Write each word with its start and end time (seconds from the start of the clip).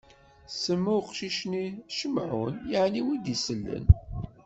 Tsemma 0.51 0.91
i 0.97 0.97
uqcic-nni 0.99 1.65
Cimɛun, 1.97 2.55
yeɛni 2.71 3.01
win 3.05 3.21
i 3.21 3.23
d-isellen. 3.23 3.85